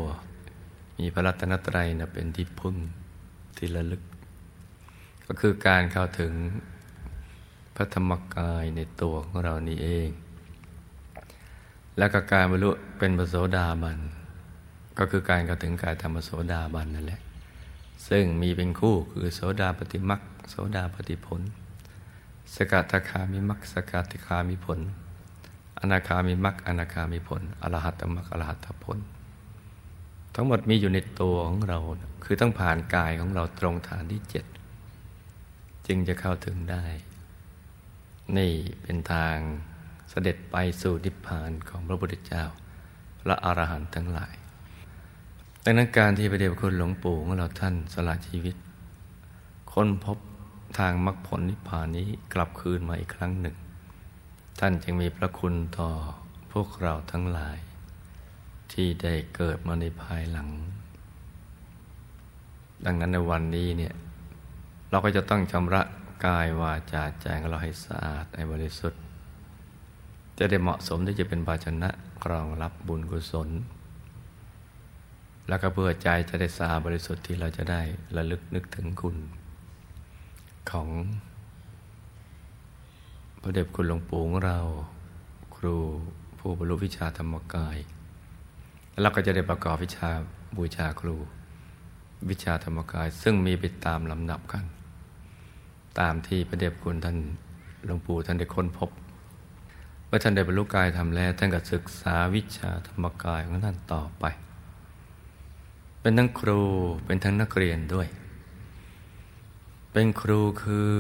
[0.98, 2.76] มีพระรัตนตรัยนะเป็นที่พึ่ง
[3.58, 4.02] ที่ระลึก
[5.26, 6.34] ก็คือการเข้าถึง
[7.76, 10.12] พระธรรมกายในตัวของเรานี่เอง
[11.98, 13.98] แล้วก็การบรรลุเป็นพระโสดาบัน
[14.98, 17.22] ก็คือการเข้าถึงกายธรรมโสดาบันนั่นแหละ
[18.10, 21.42] ซึ่งมีเป็นคู่คือโสดาปฏิมักโสดาปฏิผล
[22.56, 24.80] สกัตคามิมักสกัตคามิผล
[25.80, 28.98] อนาคามิมักอนาคามิผล อรหัตมักอรหัตผล
[30.36, 31.80] ทั้งหมดมีอยู่ในตัวของเรา
[32.24, 34.46] คือต้องผ่านกายของเราตรงฐานที่เจ็ด
[35.88, 36.84] จึงจะเข้าถึงได้
[38.38, 39.38] นี่เป็นทาง
[40.12, 42.44] เสด็จไปสู่นิพพานของพระพุทธเจ้า
[43.26, 44.34] และอรหันต์ทั้งหลาย
[45.64, 48.56] ดังนั้นการที่พระเดชพระคุณหลวงปู่ของเราท่านสละชีวิต
[49.72, 50.18] ค้นพบ
[50.80, 53.56] ทางมรรคผลนิพพานนี้กลับคืนมาอีกครั้งหนึ่ง
[54.60, 55.90] ท่านจึงมีพระคุณต่อ
[56.52, 57.58] พวกเราทั้งหลาย
[58.72, 60.50] ที่ได้เกิดมาในภายหลัง
[62.86, 63.94] ดังนั้นในวันนี้เนี่ย
[64.90, 65.82] เราก็จะต้องชำระ
[66.26, 69.02] กายวาจาใจของเราให้สะอาดให้บริสุทธิ์
[70.38, 71.90] จะได้เหมาะสมที่จะเป็นภาชนะ
[72.30, 73.50] รองรับบุญกุศล
[75.48, 77.82] แล้วก็เพื่อใจจะได้สาบริสุทธิ์ที่เราจะได้
[78.16, 79.18] ระลึกนึกถึงคุณ
[80.72, 80.90] ของ
[83.42, 84.60] พระเดชคุณหลวงปู่ของเรา
[85.56, 85.76] ครู
[86.40, 87.78] ผู้บรรลุวิชาธรรมกาย
[88.92, 90.10] แล้วเราก็จะได้ประกอบวิชา
[90.58, 91.16] บูชาครู
[92.30, 94.66] วิชาธรรมกาย ซึ่งมีไปตามลำดับกัน
[96.00, 97.18] ตามที่พระเดชคุณท่าน
[97.86, 98.90] หลวงปู่ท่านได้ค้นพบ
[100.14, 104.26] มื่อท่านได้บรรลุกายทำแล้ว ท่านก็ศึกษาวิชาธรรมกายของท่านต่อไป
[106.02, 106.62] เป็นทั้งครู
[107.06, 108.08] เป็นทั้งนักเรียนด้วย
[109.92, 110.94] เป็นครูคือ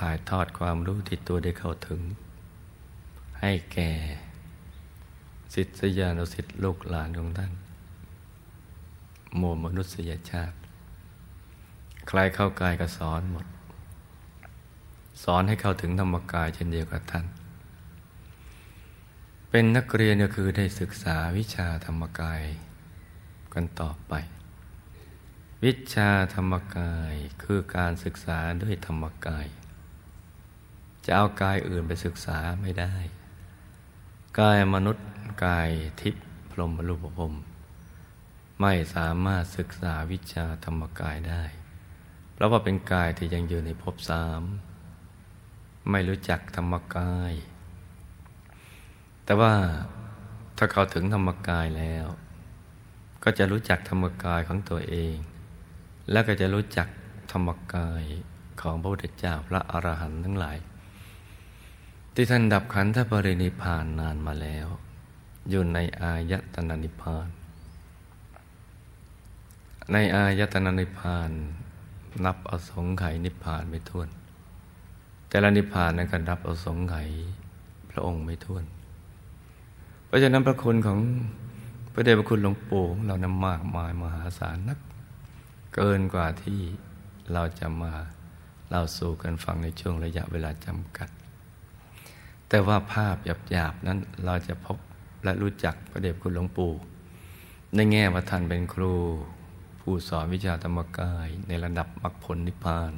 [0.00, 2.00] ถ่ายทอดความรู้ที่ตัวได้เข้าถึง
[3.40, 3.90] ให้แก่
[5.54, 7.52] สิทธิยานุสิทธิลูกหลานของท่าน
[9.40, 10.56] มวลมนุษยชาติ
[12.08, 13.46] ใครเข้ากายก็สอนหมด
[15.24, 17.26] สอนให้เข้าถึงธรรมกายเช่นเดียวกับท่าน
[19.52, 22.42] เป็นนักเรียนก็คือได้ศึกษาวิชาธรรมกาย
[23.54, 24.12] กันต่อไป
[25.64, 29.46] วิชาธรรมกายคือการศึกษาด้วยธรรมกาย
[31.04, 32.94] จะเอากายอื่นไปศึกษาไม่ได้
[34.40, 35.06] กายมนุษย์
[35.44, 37.32] กายทิพย์พรหมรูปภพ
[38.60, 41.44] ไม่สามารถศึกษาวิชาธรรมกายได้
[42.32, 44.42] เพราะว่าเป็นกายที่ยังอยู่ในภพสาม
[45.90, 47.34] ไม่รู้จักธรรมกาย
[49.28, 49.54] แต่ว่า
[50.58, 52.06] ถ้าเขาถึงธรรมกายแล้ว
[53.24, 55.16] ก็จะรู้จักธรรมกายของตัวเอง
[56.10, 56.88] และก็จะรู้จัก
[57.32, 58.02] ธรรมกาย
[58.60, 60.58] ของพระพุทธเจ้าพระอรหันต์ทั้งหลาย
[62.14, 64.66] ที่ท่านดับขันธปรินิพานนานมาแล้ว
[65.50, 67.28] อยู่ในอายตนะนิพาน
[69.92, 71.30] ในอายตนะนิพาน
[72.24, 74.08] นับอสงไขยนิพานไม่ท้วน
[75.28, 77.10] แต่ละนิพานนั้นก็นับอสงไขย
[77.90, 78.64] พระองค์ไม่ท้วน
[80.08, 80.98] เพราะฉะนั้นพระคุณของ
[81.92, 84.78] พระเดชพระคุณหลวงปู่เรานำมากมายมหาศาลนัก
[85.74, 86.60] เกินกว่าที่
[87.32, 87.92] เราจะมา
[88.68, 91.08] เล่าสู่กันฟังในช่วงระยะเวลาจำกัด
[92.48, 93.16] แต่ว่าภาพ
[93.50, 94.76] หยาบๆนั้นเราจะพบ
[95.24, 96.72] และรู้จักพระเดชคุณหลวงปู่
[97.74, 98.92] ในแง่ว่าท่านเป็นครู
[99.80, 102.92] ผู้สอนวิชาธรรมกายในระดับมรรคผลนิพพาน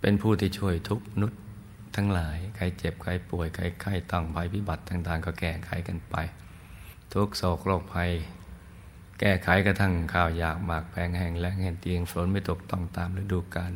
[0.00, 1.36] เป็นผู้ที่ช่วยทุกนุษย
[1.96, 6.16] ทั้งหลาย ใครเจ็บ ใครป่วย ใครไข้ตั้งภัยพิบัติต่างๆ ก็แก้ไขกันไป
[7.12, 8.10] ทุกโศกโรคภัย
[9.20, 13.72] แก้ไขกระทั่งข้าวยากหมากแพงแห้งและเห็นเตียงฝนไม่ตกต้องตามฤดูกาล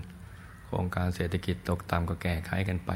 [0.67, 2.91] โครงการเศรษฐกิจตกตามก็แก้ไขกันไป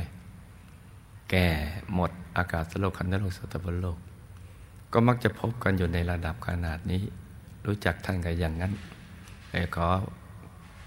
[1.31, 1.47] แก่
[1.95, 3.99] หมดอากาศสโลกคันธโลกสัตว์โลก
[4.93, 7.03] ก็มักจะพบกันอยู่ในระดับขนาดนี้
[7.67, 8.73] รู้จักท่านกันอย่างนั้น
[9.51, 9.89] แต่ขอ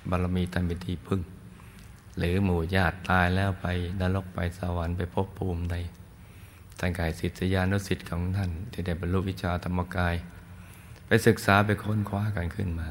[0.10, 1.22] บารมีท่านเป็นที่พึ่ง
[2.18, 3.66] หรือหมู่ญาติตายแล้วไป
[4.02, 5.76] นรกไปสวรรค์ไปพบภูมิใด
[6.80, 10.16] ท่านกายสิทธิยานุสิทธิ์ของท่าน ที่ได้บรรลุวิชาธรรมกาย
[11.08, 12.90] ไปศึกษาไปค้นคว้ากันขึ้นมา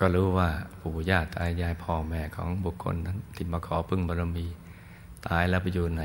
[0.00, 0.48] ก็รู้ว่า
[0.80, 4.46] ปู่ย่าตายายพ่อแม่ของบุคคลนั้นที่มาขอพึ่งบารมี
[5.28, 6.02] ตายแล้วไปอยู่ไหน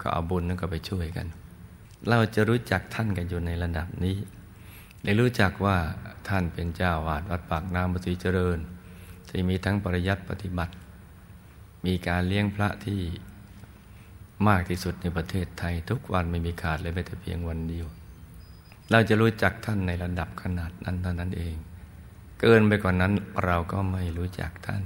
[0.00, 1.26] ก็เอาบุญนั้นก็ไปช่วยกัน
[2.08, 4.16] เราจะรู้จักท่านกันอยู่ในระดับนี้
[5.04, 5.76] ได้รู้จักว่า
[6.28, 8.58] ท่านเป็นเจ้าวาดวัดปากน้ำปฏิเจริญ
[9.28, 10.72] ที่มีทั้งปริยัติปฏิบัติ
[11.86, 13.00] มีการเลี้ยงพระที่
[14.48, 17.86] มากที่สุดในประเทศไทย ทุกวันไม่มีขาดเลยแม้แต่เพียงวันเดียว
[18.90, 21.54] เราจะรู้จักท่านในระดับขนาดนั้นเท่านั้นเอง
[22.40, 23.12] เกินไปกว่านนั้น
[23.44, 24.82] เราก็ไม่รู้จักท่าน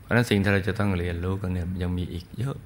[0.00, 2.56] เพราะนั้นสิ่งที่เราจะต้องเรียนรู้กันเนี่ยยังมีอีกเยอะ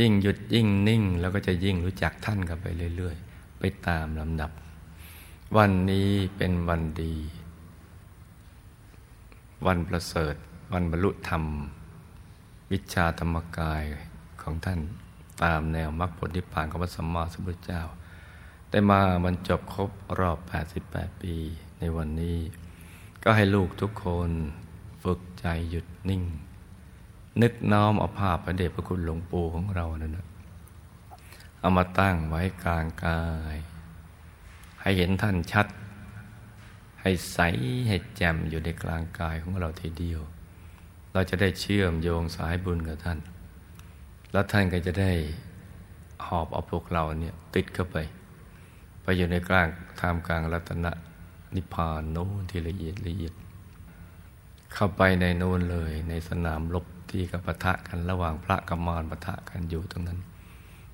[0.00, 4.50] ยิ่งหยุดยิ่งนิ่งแล้วก็จะยิ่งรู้จักท่านกันไปเรื่อย ๆ ไปตามลำดับ
[5.56, 7.14] วันนี้เป็นวันดี
[9.66, 10.34] วันประเสริฐ
[10.72, 11.44] วันบรรลุธรรม
[12.72, 13.84] วิชาธรรมกาย
[14.42, 14.80] ของท่าน
[15.42, 17.82] ตามแนวมรรคผลที่ผ่านของพระสัมมาสัมพุทธเจ้า
[18.70, 20.38] ได้มาบรรจบครบรอบ
[20.80, 21.34] 88 ปี
[21.78, 22.38] ในวันนี้
[23.22, 24.30] ก็ให้ลูกทุกคน
[25.02, 26.22] ฝึกใจหยุดนิ่ง
[27.42, 30.26] นึกน้อมเอาภาพพระเดชพระคุณหลวงปู่ของเรานั่นนะ
[31.60, 33.22] เอามาตั้งไว้กลางกา
[33.54, 33.56] ย
[34.80, 35.66] ให้เห็นท่านชัด
[37.00, 37.38] ให้ใส
[37.88, 40.22] ให้แจ่มอยู่ในกลางกายของเราทีเดียว
[41.12, 43.18] เราจะได้เชื่อมโยงสายบุญกับท่าน
[44.32, 45.12] แล้วท่านก็จะได้
[46.26, 47.96] หอบเอาพวกเราเนี่ยติดเข้าไป
[49.02, 49.68] ไปอยู่ในกลาง
[50.00, 50.92] ทามกลางรัตนะ
[51.54, 53.34] นิพพานโน้นที่ละเอียดละเอียด
[54.74, 60.18] เข้าไปในโน้นเลยในสนามรบที่กับปะทะกันระหว่างพระกับมารปะทะกันอยู่ตรงนั้น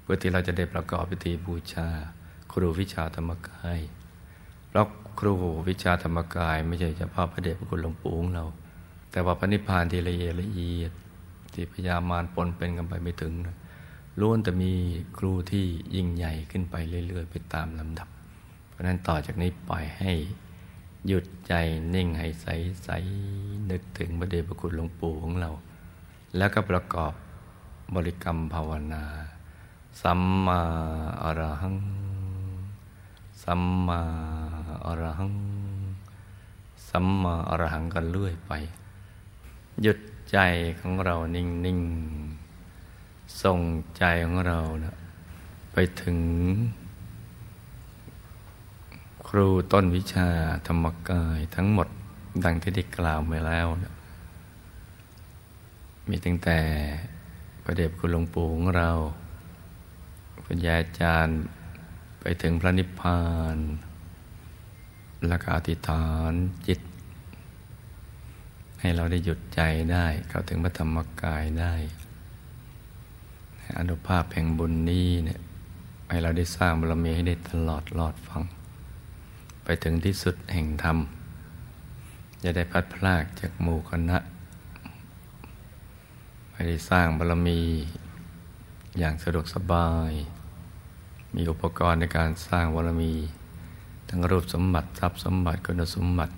[0.02, 1.88] เพื่อที่เราจะได้ประกอบพิธีบูชา
[2.52, 3.78] ครูวิชาธรรมกาย
[4.68, 4.86] เพราะ
[5.18, 5.32] ครู
[5.68, 8.44] วิชาธรรมกาย ไม่ใช่เฉพาะพระเดชพระคุณหลวงปู่ของเรา
[9.10, 10.92] แต่ว่าพระนิพพานที่ละเอียดละเอียด
[11.52, 13.32] ที่พยามารปนเป็นกันไปไม่ถึง
[14.20, 14.72] ล้วนแต่มี
[15.18, 18.08] ครูที่ยิ่งใหญ่ขึ้นไปเรื่อย ๆ ไปตามลำดับ
[18.68, 20.12] เพราะนั้นต่อจากนี้ปล่อยให้
[21.06, 21.52] หยุดใจ
[21.94, 22.46] นิ่งให้ใส
[22.84, 22.88] ใส
[23.70, 25.50] นึกถึงพระเดชพระคุณหลวงปู่ของเรา
[26.36, 27.12] แล้วก็ประกอบ
[27.94, 29.04] บริกรรมภาวนา
[30.02, 30.60] สัมมา
[31.22, 31.76] อรหัง
[33.42, 34.00] สัมมา
[34.86, 35.34] อรหัง
[36.88, 38.52] สัมมาอรหังกันเรื่อยไป
[39.82, 39.98] หยุด
[40.32, 40.38] ใจ
[40.80, 41.80] ของเรานิ่งนิ่ง
[43.42, 43.60] ส่ง
[43.96, 44.96] ใจของเรานะ
[45.72, 46.18] ไปถึง
[49.28, 50.28] ครูต้นวิชา
[50.66, 51.88] ธรรมกายทั้งหมด
[52.44, 53.94] ดังที่ได้กล่าวไปแล้วนะ
[56.08, 56.58] มีตั้งแต่
[57.64, 58.90] ประเดบคุณหลวงปู่ของเรา
[60.44, 61.38] คุณยายอาจารย์
[62.20, 63.22] ไปถึงพระนิพพา
[63.54, 63.56] น
[65.28, 66.32] แล้วก็อธิษฐาน
[66.66, 66.80] จิต
[68.80, 69.60] ให้เราได้หยุดใจ
[69.92, 71.74] ได้เข้าถึงพระธรรมกายได้
[73.78, 75.40] อนุภาพแห่งบุญนี้เนี่ย
[76.08, 78.42] ให้เราได้สร้างบารมีให้ได้ตลอดลอดฟัง
[79.64, 80.98] ไปถึงที่สุดแห่งธรรม
[82.42, 84.18] จะได้พัดพลากจากหมู่คณะ
[86.52, 87.60] ให้ได้สร้างบารมี
[88.98, 90.12] อย่างสะดวกสบาย
[91.34, 93.14] มีอุปกรณ์ในการสร้างวรมี
[94.08, 96.32] ทั้งรูปสมบัติทรัพย์สมบัติคุณสมบัติ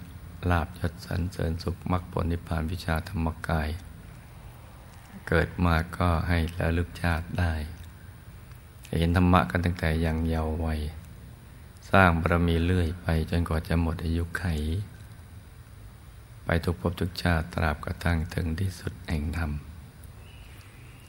[0.51, 3.69] ลาบยศสรรเสริญสุขมรรคผลนิพพานวิชาธรรมกาย
[5.29, 7.55] เกิดมาก็ให้ระลึกชาติได้
[8.99, 10.81] เห็นธรรมะกันตั้งแต่ยังเยาว์วัย
[11.91, 14.45] สร้างบารมีเรื่อยไปจนกว่าจะหมดอายุไข
[16.45, 19.53] ไปทุกภพทุกชาติตราบกระทั่งถึงที่สุดแห่งธรรม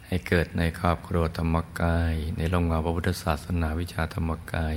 [0.05, 4.75] ให้เกิดในครอบครัวธรรมกาย ในโรงงานพระพุทธศาสนาวิชาธรรมกาย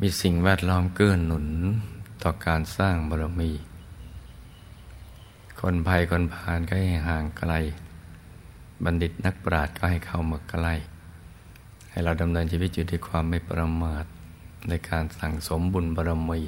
[0.00, 1.48] มีสิ่งแวดล้อมเกื้อหนุน
[2.22, 3.52] ต่อการสร้างบารมี
[5.60, 7.52] คนภัยคนพานก็ให้ห่างไกล
[8.84, 10.74] บัณฑิตนักปราชญ์ก็ให้เข้ามาใกล้
[11.90, 14.04] ให้เราดำเนินชีวิตอยู่ด้วยความไม่ประมาท
[14.68, 16.40] ในการสั่งสมบุญบารมี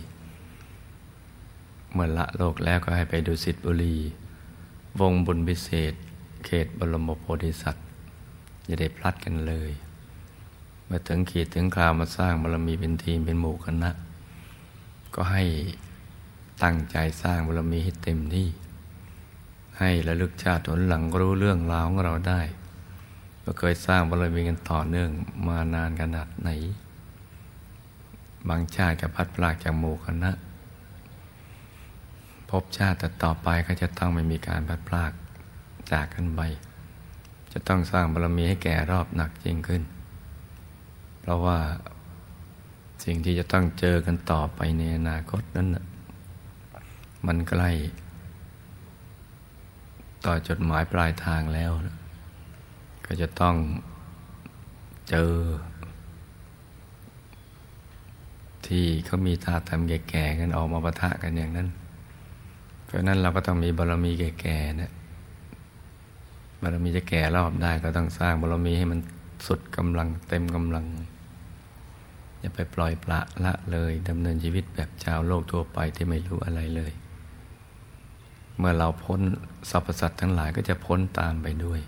[1.92, 3.96] เมื่อละโลกแล้วก็ให้ไปดูสิทธิบุรี
[5.00, 5.92] วงบุญพิเศษ
[6.44, 7.86] เขตบรมโพธิสัตว์
[8.68, 9.70] จะได้พลัดกันเลย
[10.84, 13.90] เมื่อถึงขีดถึงคราวมาสร้างบารมีเป็นทีมเป็นหมู่คณะ
[15.14, 15.44] ก็ให้
[16.62, 18.48] ตั้งใจสร้างบารมีให้เต็มที่
[19.78, 22.40] ให้ระลึกชาติผลหลังรู้เรื่องราวของเราได้
[23.42, 25.10] ว่าเคยสร้างบารมีกันต่อเนื่อง
[25.46, 26.48] มานานขนาดไหน
[28.48, 30.30] บางชาติจะพัดพลากจากหมู่คณะ
[32.50, 35.12] พบชาติแต่ต่อไปก็จะต้องไม่มีการพัดพลาก
[35.92, 36.40] จากกันไป
[37.52, 39.82] จะต้องสร้างบารมีให้แก่รอบหนักยิ่งขึ้น
[41.20, 41.58] เพราะว่า
[43.04, 45.68] สิ่งที่จะต้องเจอกันต่อไปในอนาคตนั้น
[47.26, 47.70] มันใกล้
[50.24, 51.70] ต่อจดหมายปลายทางแล้ว
[53.06, 53.56] ก็จะต้อง
[55.10, 55.32] เจอ
[58.66, 61.68] ที่เขามีท่าทำแก่ๆกันออกมาปะทะกันอย่างนั้น
[62.84, 64.92] เพราะนั้นเราก็ต้องมีบารมีแก่ๆนะ
[66.62, 69.00] บารมีจะแก่รอบได้ก็ต้องสร้างบารมีให้มัน
[69.46, 70.84] สุดกำลังเต็มกำลัง
[72.42, 76.92] อย่าไปปล่อยปละละเลยดำเนินชีวิตแบบชาวโลกทั่วไปที่ไม่รู้อะไรเลย
[78.56, 79.20] เมื่อเราพ้น
[79.70, 81.80] สรรพสัตว์ทั้งหลายก็จะพ้นตามไปด้วย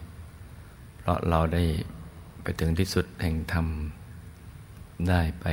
[0.98, 1.64] เพราะเราได้
[2.42, 3.66] ไปถึงที่สุดแห่งธรรม
[5.08, 5.46] ได้ไป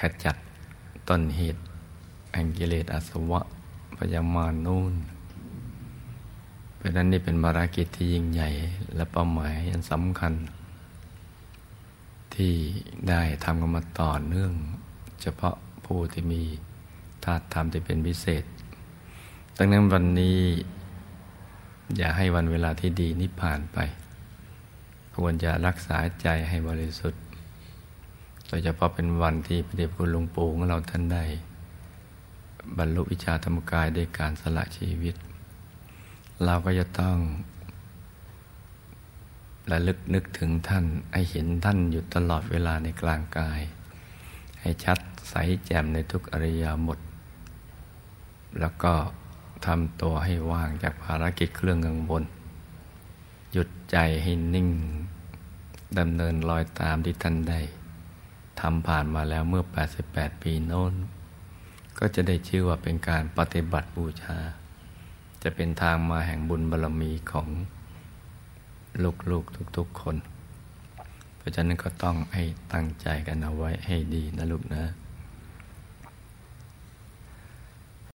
[0.00, 0.36] ขจัด
[1.08, 1.62] ต้นเหตุ
[2.34, 3.40] แห่งกิเลสอาสวะ
[3.96, 4.94] พยามานนู่น
[6.86, 8.50] ราะนั้นนี่เป็นภารกิจที่ยิ่งใหญ่
[8.94, 10.32] และเป้าหมายอันสำคัญ
[12.36, 12.54] ที่
[13.08, 14.52] ได้ทำกันมาต่อเนื่อง
[15.22, 15.54] เฉพาะ
[15.86, 16.42] ผู้ที่มี
[17.24, 18.44] ธาตุธรรมที่เป็นพิเศษ
[19.56, 20.38] ดังนั้นวันนี้
[21.96, 23.78] อย่าให้วันเวลาที่ดีนี้ผ่านไป
[25.16, 27.22] ควรจะรักษาใจให้บริสุทธิ์
[28.48, 31.24] โดยเฉพาะเป็นวันที่พระเดชคุณหลวงปู่ของเราท่านได้
[32.78, 35.14] บรรลุวิชาธรรมกายด้วยการสละชีวิต
[36.44, 37.16] เราก็จะต้อง
[39.70, 43.60] ระลึกนึกถึงท่าน ให้เห็นท่านอยู่ตลอดเวลาในกลางกาย
[44.60, 44.98] ให้ชัด
[45.28, 46.98] ใสแจ่มในทุกอริยบท
[48.60, 48.94] แล้วก็
[49.66, 52.24] ทำตัวให้ว่างจากภารกิจเครื่องกังวล
[53.52, 54.68] หยุดใจให้นิ่ง
[55.98, 57.60] ดำเนินรอยตามที่ท่านได้
[58.60, 59.64] ทำผ่านมาแล้วเมื่อ
[60.02, 60.92] 88 ปีโน้น
[61.98, 64.38] ก็จะได้ชื่อว่าเป็นการปฏิบัติบูชา
[65.42, 67.48] จะเป็นทางมาแห่งบุญบารรมีของ
[69.30, 70.16] ลูกๆทุกๆคน
[71.36, 74.82] เพราะฉะนั้นก็ต้องให้ตั้งใจกันเอาไว้ให้ดีนะลูกนะ